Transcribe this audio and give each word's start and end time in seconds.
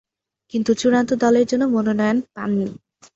কিন্তু 0.53 0.71
চূড়ান্ত 0.73 1.11
দলের 1.23 1.45
জন্য 1.45 1.63
মনোনয়ন 1.65 2.17
পাননি। 2.35 2.67